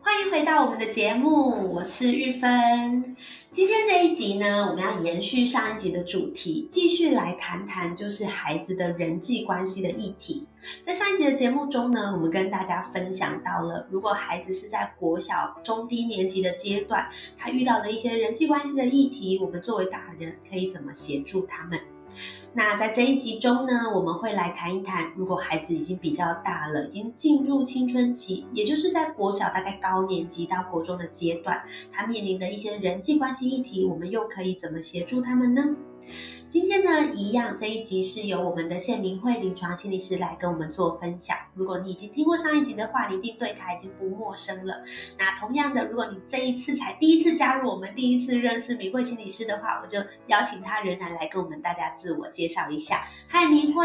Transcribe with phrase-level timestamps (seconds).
[0.00, 3.16] 欢迎回到我们的节目，我是玉芬。
[3.50, 10.46] 今天这一集呢，我们要延续上一集的主题，继续来谈谈就是孩子的人际关系的议题。
[10.84, 21.80] 在上一集的节目中呢，我们跟大家分享到了，如果孩子是在国小中低年级的阶段，他遇到的一些人际关系的议题，我们作为大人可以怎么协助他们？
[22.54, 35.64] 那在这一集中呢，我们会来谈一谈，如果孩子已经比较大了，已经进入青春期，也就是在国小大概高年级到国中的阶段，他面临的一些人际关系议题，我们又可以怎么协助他们呢？
[36.48, 41.36] 今天呢，一样这一集是由我们的谢明慧临床心理师来跟我们做分享。
[41.54, 44.82] 如果你已经听过上一集的话，你一定对他已经不陌生了。
[45.18, 49.98] 那同样的，如果你这一次才第一次加入我们，第一次认识明慧心理师的话，我就
[50.28, 53.06] 邀请他仍然来跟我们大家自我介绍一下。
[53.28, 53.84] 嗨，明慧。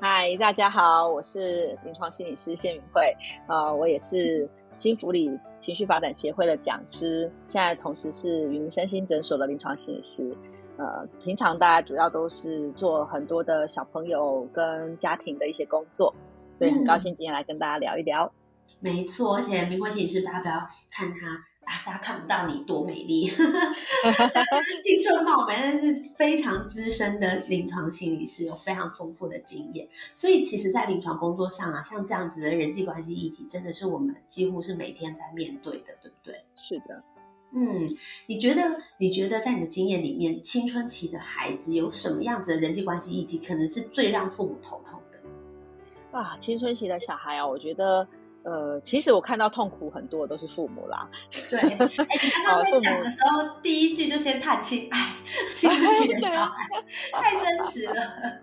[0.00, 3.14] 嗨，大家好，我是临床心理师谢明慧。
[3.48, 10.36] 呃，我也是新福利情绪发展协会的讲师，现在同时是云身心诊所的临床心理师。
[10.76, 16.12] 呃，平常大家主要都是做很多的小朋友跟家庭的一些工作，
[16.54, 18.30] 所以很高兴今天来跟大家聊一聊。
[18.80, 20.54] 没错，而且明慧心理师，大家不要
[20.90, 21.28] 看他
[21.64, 23.24] 啊，大家看不到你多美丽，
[24.82, 29.88] 青春貌美，但是非常资深的临床心理师，有非常丰富的经验。
[30.12, 36.44] 所以，其实，在临床工作上啊，像这样子的人际关系议题，真的是我们几乎是每天在面对的，对不对？
[36.56, 37.02] 是的。
[37.54, 37.88] 嗯，
[38.26, 38.62] 你觉得？
[38.98, 46.18] 你觉得在你的经验里面，青春期的孩子有什么样子的人际关系议题，可能是最让父母头痛的？
[46.18, 48.06] 啊，青春期的小孩啊，我觉得，
[48.42, 51.08] 呃，其实我看到痛苦很多都是父母啦。
[51.50, 51.68] 对，哎，
[52.22, 55.14] 你刚刚 在讲的时候，第一句就先叹气，哎，
[55.54, 56.66] 青春期的小孩
[57.12, 57.94] 太真实了。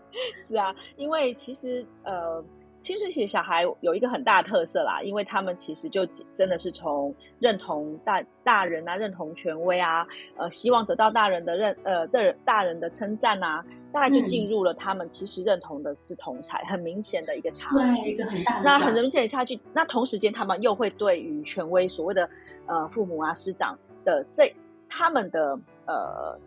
[0.39, 2.43] 是啊，因为其实，呃。
[2.81, 10.05] 青春期的小孩有一个很大的特色啦，因为他们其实就真的是从认同大大人啊，认同权威啊，
[10.35, 17.69] 呃，希望得到大人的认呃的大人的称赞啊，大概就进入了他们其实认同的是同才，很明显的一个差
[18.03, 19.59] 距，一个很大的那很明显的差距。
[19.73, 22.27] 那同时间他们又会对于权威所谓的
[22.65, 24.51] 呃父母啊师长的这
[24.89, 26.37] 他们的呃。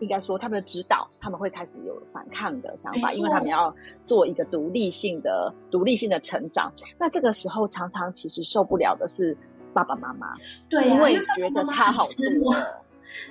[0.00, 6.72] 应该说，他们的指导他们会开始有反抗的想法，因为他们要做一个独立性的、独立性的成长。
[6.98, 9.36] 那这个时候，常常其实受不了的是
[9.72, 10.34] 爸爸妈妈，
[10.68, 12.02] 对，因为觉得差好
[12.42, 12.54] 多。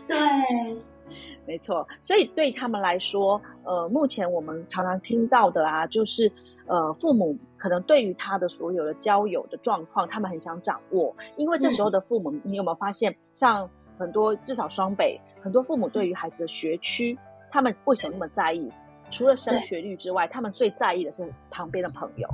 [0.07, 0.17] 对，
[1.47, 1.87] 没错。
[2.01, 6.31] 所以对他们来说，呃，目前我们常常听到的啊，就是
[6.67, 15.19] 呃，父母可能对于他的所有的交友的状况，他们很想掌握，因为这时候的父母，你有没有发现，像很多至少双北。
[15.41, 17.17] 很多父母对于孩子的学区，
[17.51, 18.71] 他们为什么那么在意？
[19.11, 22.29] 除了升学率之外，他们最在意的是旁边的朋友，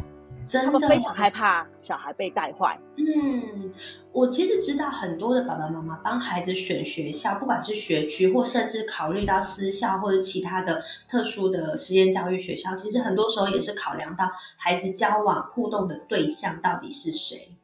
[0.49, 2.77] 他们非常害怕小孩被带坏。
[2.97, 3.71] 嗯，
[4.11, 17.55] 我其实知道很多的爸爸妈妈帮孩子选学校，不管是学区，或甚至考虑到私校或者其他的特殊的实验教育学校，其实很多时候也是考量到孩子交往互动的对象到底是谁。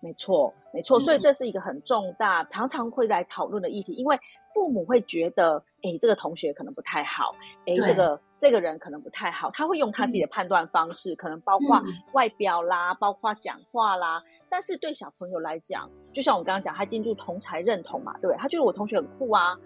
[0.00, 4.20] 没错，没错，所以这是一个很重大、常常会来讨论的议题，因为。
[4.52, 7.34] 父母会觉得，哎，这个同学可能不太好，
[7.66, 11.80] 哎，这个这个人可能不太好，他会用他自己的判断方式，可能包括
[12.12, 14.22] 外表啦，包括讲话啦。
[14.48, 19.56] 但是对小朋友来讲，就像我刚刚讲，他进入同才认同嘛，对，他觉得我同学很酷啊，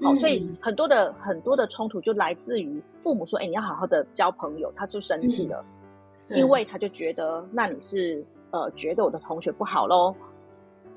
[0.00, 5.62] 好，所以很多的很多的冲突就来自于父母说，哎，你要好好的交朋友，他就生气了，
[6.30, 10.14] 因为他就觉得，那你是呃觉得我的同学不好喽。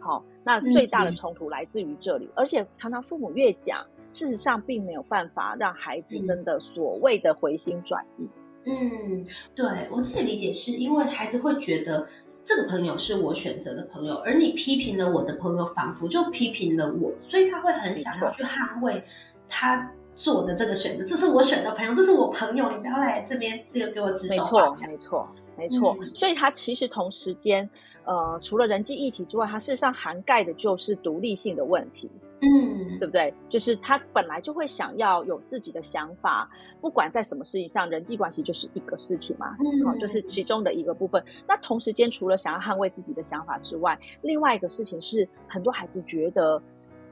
[0.04, 8.28] 好，那最大的冲突来自于这里，而且常常父母越讲，事实上并没有办法让孩子真的所谓的回心转意。
[8.66, 12.06] 嗯，对我自己理解是因为孩子会觉得
[12.44, 19.02] 这个朋友是我选择的朋友，而你批评了我的朋友，仿佛就批评了我，所以他会很想要去捍卫
[19.48, 24.88] 他做的这个选择，这是我选的朋友，这是我朋友，你不要来这边这个给我指手画脚。
[24.88, 25.28] 没错，
[25.58, 26.16] 没错，没错。
[26.16, 27.70] 所以他其实同时间，
[28.06, 32.10] 呃，除了人际议题之外，它事实上涵盖的就是独立性的问题。
[32.46, 33.34] 嗯，对不对？
[33.48, 36.50] 就是他本来就会想要有自己的想法，
[36.82, 39.56] 不管在什么事情上，人际关系就是一个事情嘛，
[39.86, 41.24] 好，就是其中的一个部分。
[41.48, 46.62] 那同时间，除了想要捍卫自己的想法之外，另外一个事情是，很多孩子觉得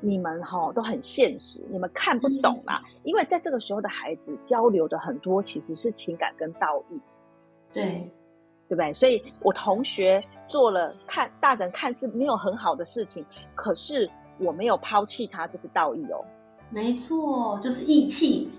[0.02, 2.82] 你们哈都很现实，你们看不懂啦。
[3.04, 7.00] 因为在这个时候的孩子交流的很多其实是情感跟道义，
[7.72, 8.12] 对，
[8.68, 8.92] 对不对？
[8.92, 13.26] 所以我同学做了看大人看似没有很好的事情，
[13.56, 14.10] 可是。
[14.40, 16.26] 我没有抛弃他，这是道义哦。
[16.72, 18.50] 没错，就是义气。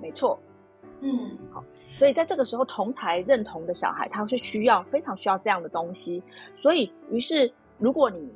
[0.00, 0.36] 没错，
[1.02, 1.62] 嗯，好。
[1.96, 6.20] 所以在这个时候，同才认同的小孩，他是需要非常需要这样的东西。
[6.56, 7.48] 所以，于是
[7.78, 8.28] 如果你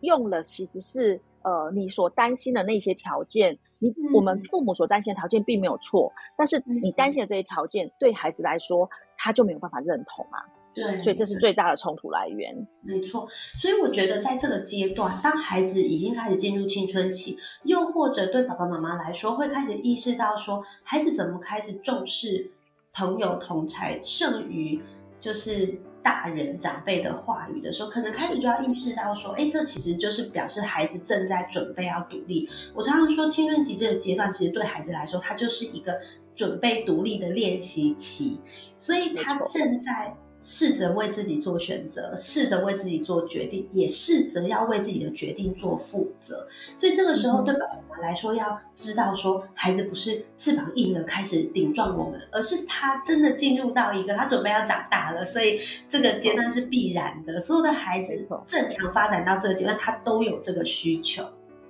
[0.00, 10.42] 用了，其实是呃你所担心的那些条件，你我们父母所担心的条件并没有错，但是你担心的这些条件，对孩子来说，他就没有办法认同啊。
[10.72, 12.54] 对，所以这是最大的冲突来源。
[12.82, 13.28] 没错，
[13.60, 22.52] 所以我觉得在这个阶段，当孩子已经开始进入青春期，又或者对爸爸妈妈来说，会开始意识到说，孩子怎么开始重视
[22.94, 24.80] 朋友同才胜于
[25.18, 32.48] 就是大人长辈的话语的时候，可能开始就要意识到说，哎，这其实就是表示孩子正在准备要独立。
[32.74, 36.00] 我常常说，青春期这个阶段，其实对孩子来说，它就是一个
[36.32, 38.40] 准备独立的练习期，
[38.76, 40.16] 所以他正在。
[40.42, 46.46] 试着为自己做选择，试着为自己做决定，也试着要为自己的决定做负责。
[46.76, 55.24] 所以这个时候，对爸爸妈妈来说，要知道说，孩子不是翅膀硬了开始顶撞我们，而是他真的进入到一个他准备要长大了。
[55.24, 57.38] 所以这个阶段是必然的。
[57.38, 61.22] 所有的孩子正常发展到这个阶段，他都有这个需求。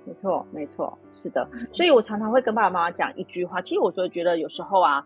[0.05, 1.45] 没错，没错，是的。
[1.73, 3.61] 所以我常常会跟爸爸妈妈讲一句话。
[3.61, 5.05] 其实我说觉得有时候啊，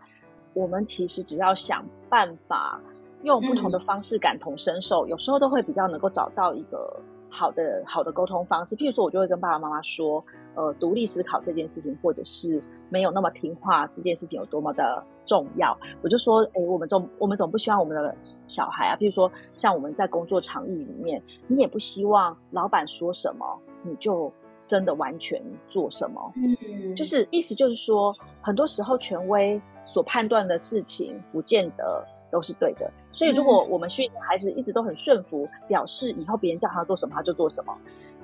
[0.54, 2.80] 我们其实只要想办法。
[3.26, 8.76] 用不同的方式感同身受，有时候都会比较能够找到一个好的好的沟通方式。
[8.76, 10.24] 譬如说，我就会跟爸爸妈妈说，
[10.54, 15.76] 呃，独立思考这件事情，或者是没有那么听话这件事情有多么的重要。
[16.02, 23.44] 我就说，哎，我们总我们总不希望我们的小孩啊，譬如说，像我们在工作场域里面，你也不希望老板说什么
[23.82, 24.32] 你就
[24.66, 26.32] 真的完全做什么。
[26.36, 32.06] 嗯，就是意思就是说，很多时候权威所判断的事情，不见得。
[32.36, 37.74] 都是对的，所以如果我们训练孩子一直都很顺服，表示以后别人叫他做什么他就做什么，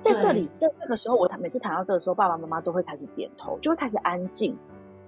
[0.03, 4.55] 在这里在这个时候，我谈每次谈到这个时候，爸爸妈妈都会开始点头，就会开始安静，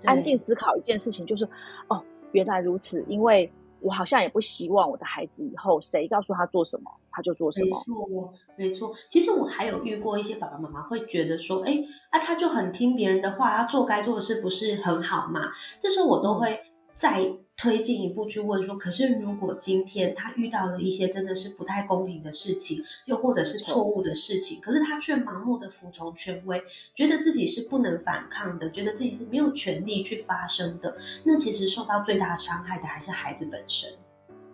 [0.05, 1.47] 安静思考一件事情，就是
[1.87, 7.77] 哦，原来如此，因为我好像也不希望我的孩子以后谁告诉他做什么他就做什么。
[7.85, 8.95] 没错，没错。
[9.11, 11.77] 其实我还有遇过一些爸爸妈妈会觉得说，哎，
[12.09, 15.51] 啊，他就很听别人的话，他做该做的事不是很好嘛？
[15.79, 16.59] 这时候我都会
[16.95, 17.31] 在。
[17.57, 26.61] 推进一步去问说，可是如果今天他遇到了一些真的是不太公平的事情，又或者是错误的事情，可是他却盲目的服从权威，
[26.93, 33.89] 觉得自己是不能反抗的，觉得自己是没有权利去发声的，那其实受到最大伤害的还是孩子本身。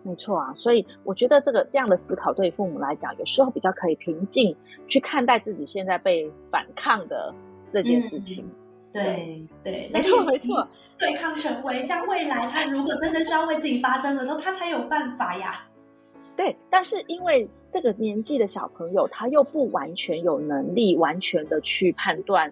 [0.04, 4.56] 没错啊，所以我觉得这个这样的思考对父母来讲，有时候比较可以平静
[4.88, 7.34] 去看待自己现在被反抗的
[7.68, 8.48] 这件事情。
[8.92, 10.68] 对对，没错没错。
[11.02, 15.66] 对抗权威，这样未来他如果真的需要为自己发声的时候，他才有办法呀。
[16.36, 22.50] 对，但是因为这个年纪的小朋友，他又不完全有能力完全的去判断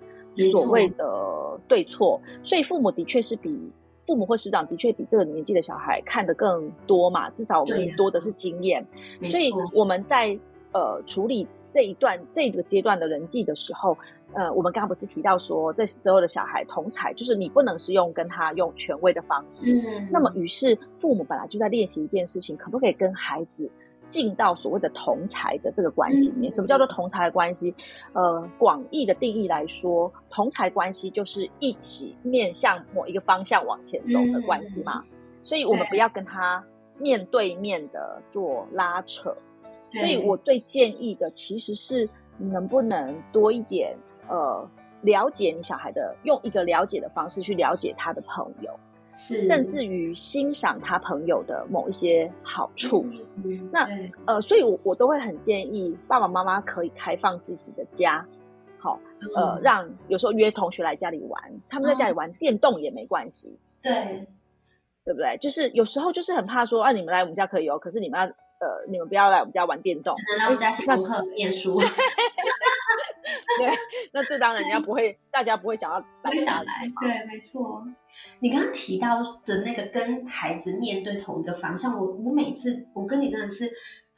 [0.52, 3.70] 所谓的对错，所以父母的确是比
[4.04, 7.30] 父母或师长的确比这个年纪的小孩看得更多嘛。
[7.30, 8.84] 至少我们多的是经验，
[9.24, 10.36] 所以我们在
[10.72, 13.96] 呃处理这一段这个阶段的人际的时候。
[14.32, 19.74] 呃，我们刚刚不是提到说，这时候的小孩同才，就是你不能是用跟他用权威的方式。
[19.74, 20.08] 嗯。
[20.10, 23.68] 那么，于是父母本来就在练习一件事情，可不可以跟孩子
[24.06, 26.52] 进到所谓的同才的这个关系里面？
[26.52, 27.74] 什么叫做同才的关系？
[28.12, 35.02] 呃，广义的定义来说，同才关系就是一起面向某一个方向往前走的关系嘛。
[35.42, 36.64] 所以我们不要跟他
[36.98, 39.34] 面对面的做拉扯。
[39.92, 42.08] 所以我最建议的其实是
[42.38, 43.98] 能不能多一点。
[44.30, 44.66] 呃，
[45.02, 48.70] 了解你小孩的，用一个了解的方式去了解他的朋友，
[49.14, 53.04] 是甚至于欣赏他朋友的某一些好处。
[53.72, 53.88] 那
[54.26, 58.24] 呃，所以我我都会很建议爸爸妈妈可以开放自己的家，
[58.78, 59.00] 好，
[59.34, 63.92] 呃，让有时候约同学来家里玩，他们在家里玩电动也没关系，对，
[65.04, 65.36] 对不对？
[65.40, 71.80] 就是有时候就是很怕说，啊，你们来我们家可以哦，可是你们要呃，你们不要来我们家玩电动，只能来我们家写功课、念书。
[73.60, 73.78] 对，
[74.12, 76.90] 那这当然人家不会，大家不会想要不会想来。
[77.00, 77.86] 对，没错。
[78.40, 83.70] 你刚刚提到的那个跟孩子面对同一个方向，我我每次我跟你真的是。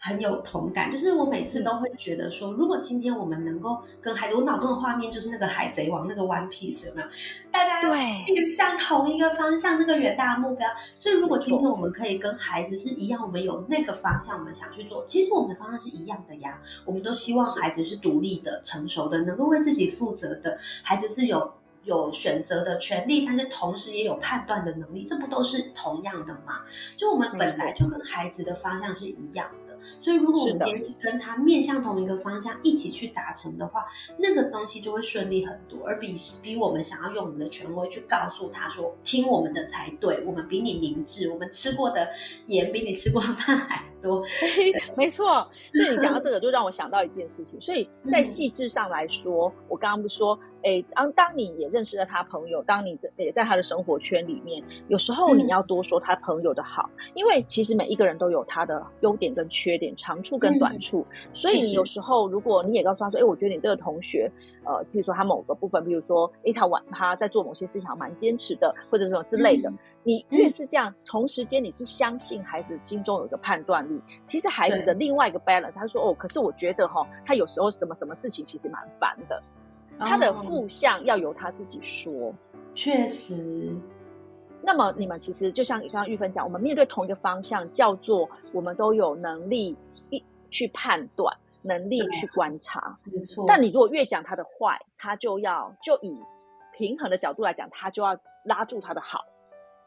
[0.04, 7.06] 很有同感，就是我每次都会觉得说，如果今天我们能够跟孩子，我脑中的画面就是那个海贼王那个 One Piece 有没有？
[7.52, 10.68] 大家面向同一个方向，那个远大的目标。
[10.98, 16.60] 所以，如果今天我们可以跟孩子是一样，我们有那个方向，我们想去做，其实我们的方向是一样的呀。
[16.84, 20.58] 我们都希望孩子是独立的、成熟的，能够为自己负责的。
[20.82, 21.52] 孩子是有
[21.84, 26.64] 有选择的权利，但是同时也有判断的能力，这不都是同样的吗？
[26.96, 29.46] 就我们本来就跟孩子的方向是一样。
[30.00, 33.84] 所以，如果我们今天是跟他面向同一个方向一起去达成的话，
[34.18, 42.08] 那个东西就会顺利很多，而比比我们想要用我们的权威去告诉他说听我们的才对，我们比你明智，我们吃过的
[42.46, 44.24] 盐比你吃过的饭还多。
[44.96, 47.60] 没错，所以你讲到这个，就让我想到一件事情。
[47.60, 50.38] 所以 在细致上来说，我刚刚不说。
[50.64, 61.04] 哎，当当你也认识了他朋友，当你在也在他的生活圈里面，有时候你要多说他朋友的好，因为其实每一个人都有他的优点跟缺点，长处跟短处。
[61.34, 64.30] 所以你有时候如果你也告诉他说，哎，我觉得你这个同学，
[64.64, 69.68] 呃，比如说他某个部分，比如说，哎，他晚他在做某些事情蛮坚持的，或者什么之类的，
[70.04, 74.02] 你越是这样，同时间你是相信孩子心中有一个判断力。
[74.26, 79.42] 其实孩子的另外一个 balance，他说，哦，可是我觉得哈，他有时候什么什么事情其实蛮烦的。
[79.98, 82.34] 他的负向要由他自己说，
[82.74, 83.72] 确实。
[84.60, 89.76] 那么你们其实就像刚刚玉芬讲，我们面对同一个方向，叫做我们都有能力
[90.10, 92.96] 一去判断，能力去观察。
[93.04, 93.44] 没错。
[93.46, 96.16] 但你如果越讲他的坏，他就要就以
[96.76, 99.20] 平衡的角度来讲，他就要拉住他的好。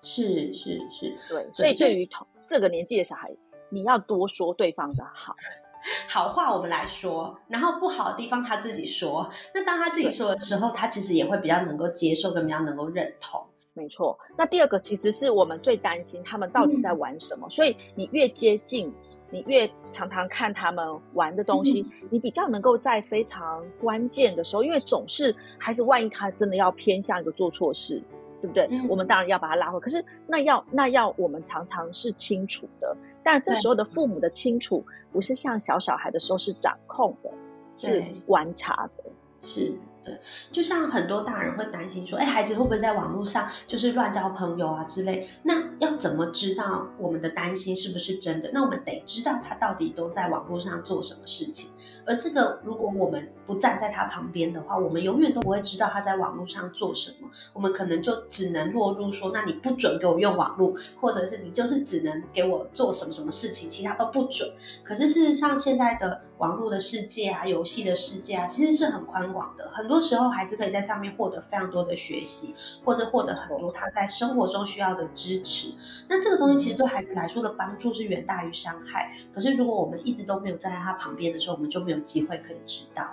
[0.02, 1.48] 是是是，对。
[1.52, 3.32] 所以对于同这个年纪的小孩，
[3.70, 5.36] 你要多说对方的好。
[6.10, 9.30] 好话我们来说，然后不好的地方他自己说。
[9.54, 13.40] 那当他自己说的时候，他其实也会比较能够接受，跟比较能够认同。
[13.76, 14.18] 没错。
[14.36, 17.48] 那第二个其实是我们最担心他们到底在玩什么。
[17.52, 18.92] 所以你越接近，
[19.30, 20.84] 你越常常看他们
[21.14, 28.02] 玩的东西，你比较能够在非常关键的时候，因为总是孩子万一他真的要偏向一个做错事，
[28.46, 28.88] 对不对？
[28.88, 29.80] 我们当然要把他拉回。
[29.80, 32.96] 可是那要那要我们常常是清楚的。
[33.24, 37.32] 但这时候的父母的清楚，不是像小小孩的时候是掌控的，
[37.76, 39.04] 是观察的，
[39.42, 39.74] 是。
[40.06, 40.18] 对，
[40.52, 45.28] 就像很多大人会担心说，哎，孩子会不会在网络上就是乱交朋友啊之类？
[45.44, 48.52] 那要怎么知道我们的担心是不是真的？
[48.54, 51.72] 那我们得知道他到底都在网络上做什么事情。
[52.08, 57.28] 而这个，如果我们不站在他旁边的话，我们永远都不会知道他在网络上做什么。
[57.52, 64.48] 我们可能就只能落入说，那你不准给我用网络，或者是你就是只能给我做什么什么事情，其他都不准。
[64.84, 69.68] 可是事实上，现在的网络的世界啊，游戏的世界啊，其实是很宽广的。
[69.74, 75.74] 很多时候，孩子可以在上面获得非常多的学习，或者获得很多他在生活中需要的支持。
[76.08, 79.12] 那这个东西其实对孩子来说的帮助是远大于伤害。
[79.34, 83.06] 可是如果我们一直都没有站在他旁边的时候，我们就没有机会可以知道。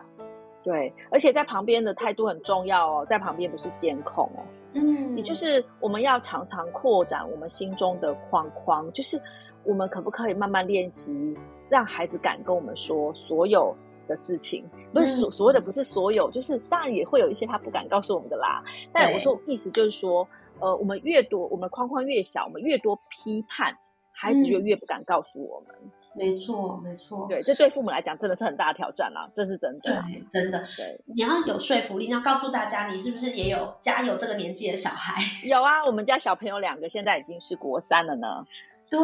[0.62, 4.43] 对，而且在旁边的态度很重要哦，在旁边不是监控哦。
[4.75, 9.21] 嗯，也就是我们要常常扩展我们心中的框框，就是
[9.65, 11.37] 我们可不可以慢慢练习。
[11.69, 13.75] 让孩子敢跟我们说所有
[14.06, 18.62] 的事情，不是所所谓的不是所有，就是当然也会有一些他不敢告诉我们的啦。
[18.92, 20.26] 但我说意思就是说，
[20.61, 23.76] 呃，我们越多，我们框框越小，我们越多批判，
[24.12, 25.75] 孩子就越不敢告诉我们。
[26.14, 27.26] 没错，没错。
[27.26, 30.04] 对，这对父母来讲真的是很大的挑战啦，这是真的。
[30.06, 30.62] 对，真的。
[30.76, 35.23] 对，你要有说服力，你要告诉大家，你是不是也有家有这个年纪的小孩？
[35.49, 38.47] 有啊，我们家小朋友两个现在已经是国三了呢。
[38.90, 39.00] 对，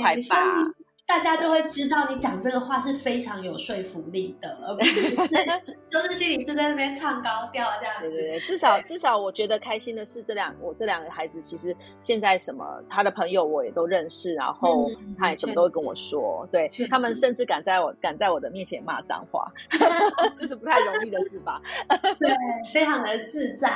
[0.00, 0.72] 快吧。
[1.12, 5.14] 大家就会知道你讲这个话是非常有说服力的，而不是
[5.90, 7.94] 就是心理师在那边唱高调这样。
[8.00, 19.52] 对对对，至少至少我觉得开心的是，这两我这两个孩子其实现在什么他的朋友我也都认识，然后他也什么都会跟我说，对他们甚至敢在我敢在我的面前骂脏话，
[20.34, 21.60] 这是不太容易的事吧？
[22.18, 22.34] 对，
[22.72, 23.68] 非常的自在。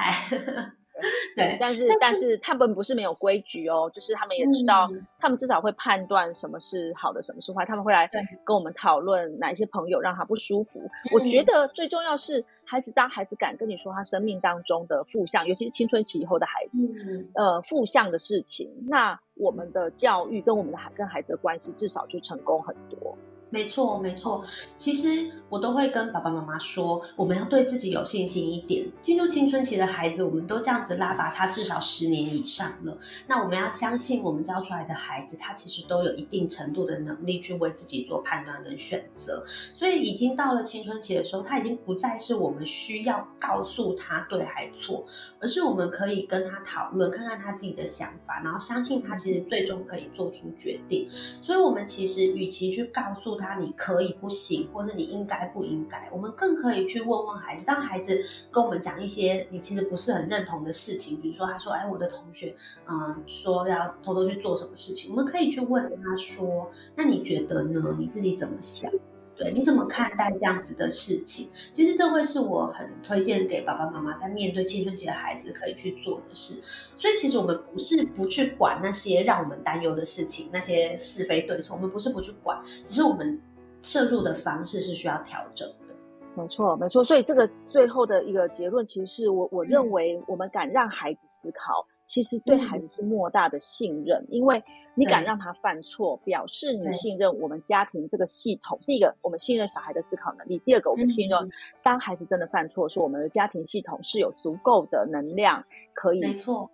[1.34, 4.88] 对，但是但是他们不是没有规矩哦，就是他们也知道，
[5.18, 8.10] 他们至少会判断什么是好的，什么是坏，他们会来
[8.44, 10.80] 跟我们讨论哪一些朋友让他不舒服。
[11.12, 23.16] 我觉得最重要是孩子，当孩子敢跟你说他生命当中的负向，尤其是青春期以后的孩子，呃，负向的事情，那我们的教育跟我们的孩跟孩子的关系至少就成功很多。
[23.48, 24.44] 没错，没错。
[24.76, 28.84] 其实我都会跟爸爸妈妈说，我们要对自己有信心一点。
[29.00, 32.98] 进入青春期的孩子，我们都这样子拉拔他至少十年以上了。
[33.28, 39.44] 那我们要相信，我们教出来的孩子，他其实都有一定程度的能力去为自己做判断跟选择。
[39.74, 45.06] 所以，已经到了青春期的时候，他已经不再是我们需要告诉他对还错，
[45.40, 51.08] 而是我们可以跟他讨论，看看他自己的想法，然后相信他其实最终可以做出决定。
[51.40, 57.64] 所以，我们其实与其去告诉他你可以不行，或是你应该不应该，我们更可以去问问孩子。
[57.66, 62.54] 让孩子跟我们讲一些你其实不是很认同的事情，比如说他说：“哎，我的同学，
[62.88, 67.96] 嗯，说要偷偷去做什么事情。”我们可以去问他说：“那你觉得呢？
[67.98, 68.90] 你自己怎么想？
[69.36, 76.62] 对，你怎么看待这样子的事情？”其实这会是我很推荐给爸爸妈妈在面对青春期的孩子可以去做的事。
[76.94, 83.40] 所以，其实我们不是不去管那些让我们担忧的事情，那些是非对错，我们不是不去管，只是我们。
[83.82, 85.94] 摄入的方式是需要调整的，
[86.34, 87.04] 没错，没错。
[87.04, 94.62] 所以这个最后的一个结论，其实是我我认为，我们敢让孩子思考，其实对孩子是莫大的信任，因为
[94.94, 98.78] 你敢让他犯错，表示你信任我们家庭这个系统。
[98.86, 101.38] 第一个，我们信任小孩的思考能力；第二个，我们信任
[101.82, 106.20] 当孩子真的犯错，是我们的家庭系统是有足够的能量可以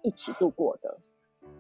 [0.03, 0.99] 一起度过的。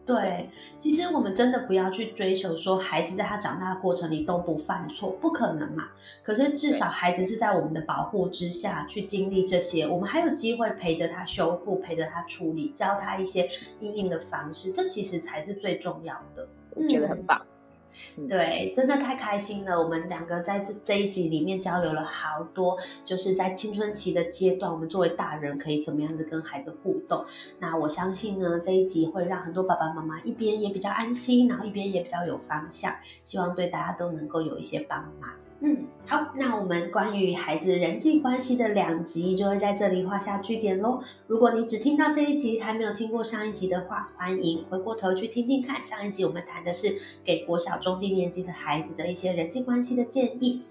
[0.04, 5.90] 对，其实我们真的不要去追求说孩子在他长大的过程里都不犯错，不可能嘛。
[6.24, 16.48] 可是至少孩子是在我们的保护之下去经历这些，我们还有机会陪着他修复，陪着他处理，教他一些应应的方式，这其实才是最重要的。
[16.74, 17.40] 我觉得很棒。
[18.28, 19.80] 对，真的太开心了。
[19.80, 27.24] 我们两个在这这一集里面交流了好多，就是在青春期的阶段，我们作为大人可以怎么样子跟孩子互动。
[27.58, 32.94] 那我相信呢，这一集会让很多爸爸妈妈一边也比较安心，然后一边也比较有方向。
[33.24, 35.30] 希望对大家都能够有一些帮忙。
[35.64, 41.00] 嗯，好，那我们关于孩子人际关系的两集就会在这里画下句点喽。
[41.28, 45.80] 如果你只听到这一集，还没有听过上一集的话，欢迎回过头去听听看。
[45.84, 50.62] 上一集我们谈的是给国小中低年级的孩子的一些人际关系的建议。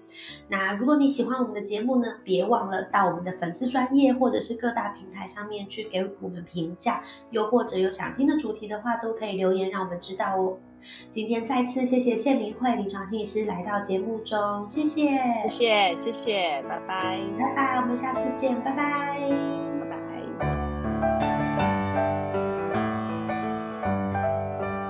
[0.48, 10.58] 那如果你喜欢我们的节目呢，别忘了到我们的粉丝专业或者是各大平台上面去给我们评价，又或者有想听的主题的话，都可以留言让我们知道哦。
[11.10, 15.10] 今天再次谢谢谢明慧临床心理师来到节目中，谢谢，
[15.48, 19.18] 谢谢，谢谢，拜拜，拜拜，我们下次见，拜拜，
[19.80, 19.96] 拜拜。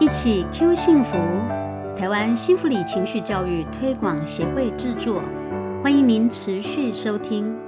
[0.01, 1.17] 一起 Q 幸福，
[1.97, 5.23] 台湾幸福里情绪教育推广协会制作，
[5.83, 7.62] 欢迎您持续收听。